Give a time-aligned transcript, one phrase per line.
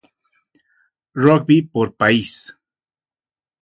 [1.13, 2.57] Rugby por país